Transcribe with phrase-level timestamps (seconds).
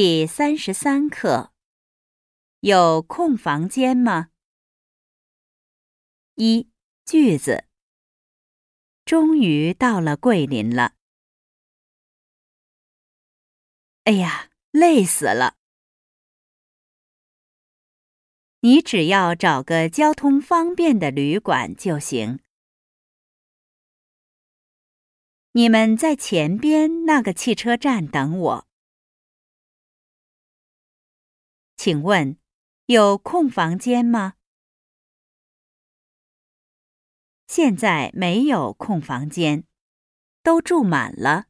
[0.00, 1.52] 第三十三课，
[2.60, 4.28] 有空房间吗？
[6.36, 6.70] 一
[7.04, 7.64] 句子，
[9.04, 10.94] 终于到了桂林了。
[14.04, 15.56] 哎呀，累死了！
[18.60, 22.38] 你只要找个交通方便的旅馆就行。
[25.50, 28.68] 你们在前边那个汽车站等我。
[31.88, 32.36] 请问，
[32.84, 34.34] 有空房间吗？
[37.46, 39.64] 现在没有空房间，
[40.42, 41.46] 都住满了。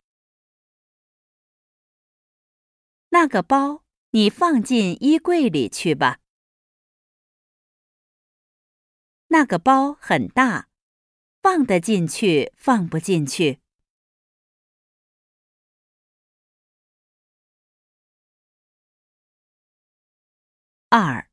[3.08, 6.20] 那个包你放进衣柜里去吧。
[9.26, 10.68] 那个包很大，
[11.42, 13.60] 放得进去，放不进去。
[20.90, 21.28] 二，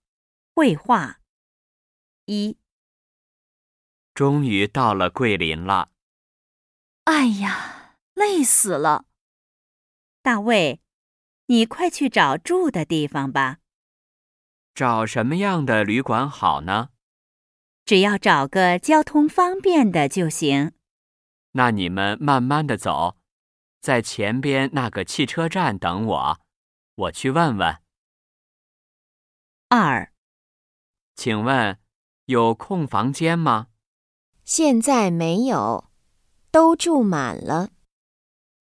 [0.54, 1.22] 绘画。
[2.26, 2.58] 一，
[4.14, 5.92] 终于到了桂林了。
[7.06, 9.06] 哎呀，累死了！
[10.22, 10.82] 大卫，
[11.46, 13.60] 你快去找住的地方吧。
[14.74, 16.90] 找什么样的旅馆好呢？
[17.86, 20.74] 只要找个交通方便的就行。
[21.52, 23.18] 那你们慢慢的走，
[23.80, 26.40] 在前边那个汽车站等我，
[26.96, 27.85] 我去问问。
[29.78, 30.14] 二，
[31.18, 31.78] 请问
[32.28, 33.68] 有空房间吗？
[34.46, 35.92] 现在没有，
[36.50, 37.72] 都住满了。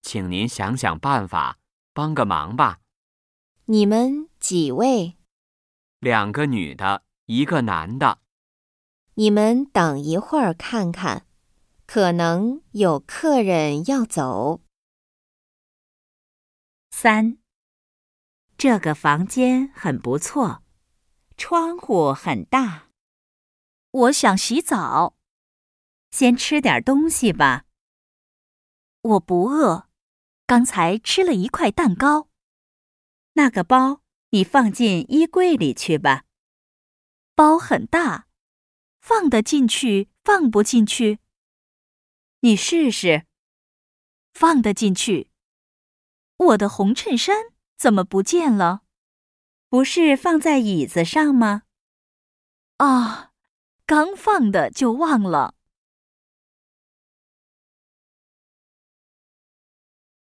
[0.02, 1.60] 请您想想办法，
[1.92, 2.80] 帮个忙吧。
[3.66, 5.16] 你们几位？
[6.00, 8.18] 两个女的，一个男的。
[9.14, 11.28] 你们等一会儿看看，
[11.86, 14.62] 可能有客人要走。
[16.90, 17.38] 三，
[18.58, 20.63] 这个房间很不错。
[21.36, 22.88] 窗户很大，
[23.90, 25.16] 我想洗澡。
[26.10, 27.64] 先吃点东西吧。
[29.00, 29.88] 我不饿，
[30.46, 32.28] 刚才吃了一块蛋糕。
[33.32, 34.00] 那个包
[34.30, 36.24] 你放进衣柜里去吧。
[37.34, 38.28] 包很大，
[39.00, 41.18] 放得进去，放不进去。
[42.40, 43.26] 你试试。
[44.32, 45.30] 放得进去。
[46.36, 48.82] 我的红衬衫怎么不见了？
[49.74, 51.62] 不是放在椅子上吗？
[52.76, 53.32] 啊，
[53.84, 55.56] 刚放的就忘了。